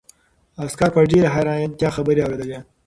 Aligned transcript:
عسکر 0.63 0.89
په 0.95 1.01
ډېرې 1.11 1.33
حیرانتیا 1.35 1.89
خبرې 1.95 2.21
اورېدلې. 2.23 2.59